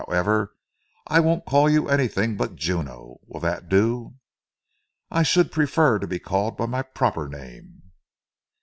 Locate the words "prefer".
5.51-5.99